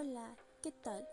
Hola, 0.00 0.36
¿qué 0.62 0.70
tal? 0.70 1.08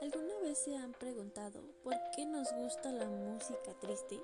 ¿Alguna 0.00 0.38
vez 0.44 0.58
se 0.58 0.76
han 0.76 0.92
preguntado 0.92 1.60
por 1.82 1.94
qué 2.14 2.24
nos 2.24 2.52
gusta 2.52 2.92
la 2.92 3.06
música 3.06 3.74
triste? 3.80 4.22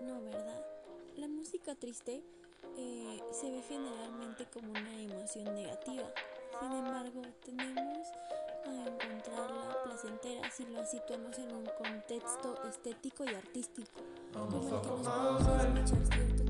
No, 0.00 0.20
¿verdad? 0.24 0.66
La 1.14 1.28
música 1.28 1.76
triste 1.76 2.20
eh, 2.76 3.20
se 3.30 3.48
ve 3.48 3.62
generalmente 3.62 4.44
como 4.52 4.70
una 4.70 5.02
emoción 5.02 5.54
negativa. 5.54 6.12
Sin 6.58 6.72
embargo, 6.72 7.22
tenemos 7.44 8.08
a 8.66 8.88
encontrarla 8.88 9.84
placentera 9.84 10.50
si 10.50 10.66
la 10.66 10.84
situamos 10.84 11.38
en 11.38 11.54
un 11.54 11.66
contexto 11.78 12.60
estético 12.68 13.24
y 13.24 13.34
artístico, 13.36 14.00
como 14.32 14.68
el 14.68 14.82
que 14.82 14.88
nos 14.88 15.46
podemos 15.46 15.92
escuchar 15.92 16.06
cierto 16.12 16.49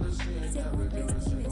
Según 0.00 0.88
yo 0.90 1.06
es 1.06 1.26
una 1.26 1.44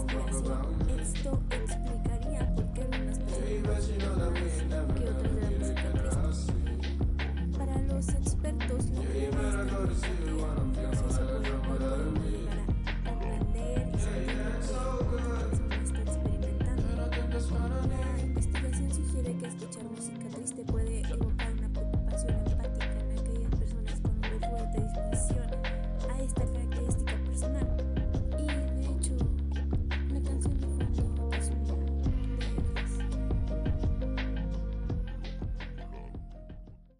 esto 1.02 1.40
explicaría 1.50 2.54
por 2.54 2.72
qué 2.72 2.80
unas 2.88 3.18
personas 3.18 3.84
que 3.84 3.92
otras 3.92 4.18
la 4.18 4.30
buscan 4.30 5.18
Para 7.58 7.76
los 7.82 8.08
expertos 8.08 8.57